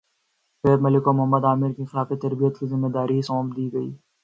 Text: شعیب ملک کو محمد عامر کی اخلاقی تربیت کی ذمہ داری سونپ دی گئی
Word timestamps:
شعیب 0.63 0.79
ملک 0.85 1.03
کو 1.05 1.11
محمد 1.17 1.43
عامر 1.49 1.71
کی 1.75 1.81
اخلاقی 1.83 2.15
تربیت 2.23 2.53
کی 2.59 2.65
ذمہ 2.71 2.89
داری 2.95 3.21
سونپ 3.27 3.49
دی 3.57 3.65
گئی 3.73 3.89